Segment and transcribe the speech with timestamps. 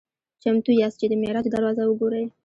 [0.43, 2.25] "چمتو یاست چې د معراج دروازه وګورئ؟"